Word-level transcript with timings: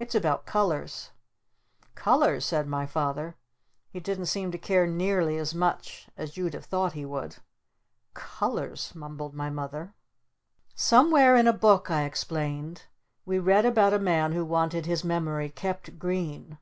"It's 0.00 0.16
about 0.16 0.44
colors." 0.44 1.12
"Colors?" 1.94 2.44
said 2.44 2.66
my 2.66 2.84
Father. 2.84 3.36
He 3.92 4.00
didn't 4.00 4.26
seem 4.26 4.50
to 4.50 4.58
care 4.58 4.88
nearly 4.88 5.36
as 5.36 5.54
much 5.54 6.08
as 6.16 6.36
you'd 6.36 6.54
have 6.54 6.64
thought 6.64 6.94
he 6.94 7.04
would. 7.04 7.34
"C 7.34 7.38
Colors," 8.12 8.92
mumbled 8.96 9.34
my 9.34 9.50
Mother. 9.50 9.94
"Somewhere 10.74 11.36
in 11.36 11.46
a 11.46 11.52
book," 11.52 11.92
I 11.92 12.02
explained, 12.02 12.86
"we 13.24 13.38
read 13.38 13.64
about 13.64 13.94
a 13.94 14.00
man 14.00 14.32
who 14.32 14.44
wanted 14.44 14.86
his 14.86 15.04
memory 15.04 15.48
'kept 15.48 15.96
green?' 16.00 16.58